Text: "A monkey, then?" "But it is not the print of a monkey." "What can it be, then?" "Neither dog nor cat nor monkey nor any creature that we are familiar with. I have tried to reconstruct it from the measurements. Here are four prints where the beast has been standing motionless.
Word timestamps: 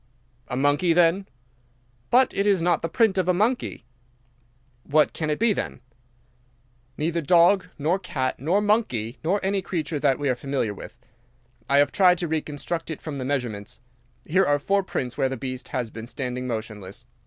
"A 0.47 0.55
monkey, 0.55 0.93
then?" 0.93 1.27
"But 2.09 2.33
it 2.33 2.47
is 2.47 2.63
not 2.63 2.81
the 2.81 2.89
print 2.89 3.19
of 3.19 3.27
a 3.27 3.35
monkey." 3.35 3.85
"What 4.81 5.13
can 5.13 5.29
it 5.29 5.37
be, 5.37 5.53
then?" 5.53 5.79
"Neither 6.97 7.21
dog 7.21 7.69
nor 7.77 7.99
cat 7.99 8.39
nor 8.39 8.61
monkey 8.61 9.19
nor 9.23 9.39
any 9.45 9.61
creature 9.61 9.99
that 9.99 10.17
we 10.17 10.27
are 10.27 10.35
familiar 10.35 10.73
with. 10.73 10.97
I 11.69 11.77
have 11.77 11.91
tried 11.91 12.17
to 12.17 12.27
reconstruct 12.27 12.89
it 12.89 12.99
from 12.99 13.17
the 13.17 13.25
measurements. 13.25 13.79
Here 14.25 14.43
are 14.43 14.57
four 14.57 14.81
prints 14.81 15.19
where 15.19 15.29
the 15.29 15.37
beast 15.37 15.67
has 15.67 15.91
been 15.91 16.07
standing 16.07 16.47
motionless. 16.47 17.05